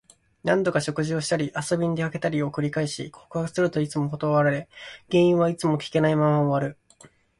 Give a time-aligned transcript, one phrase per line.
[0.43, 4.67] 何度か食事をしたり、遊びに出かけたりを繰り返し、告白するといつも断られ、
[5.11, 6.79] 原因はいつも聞けないまま終わる。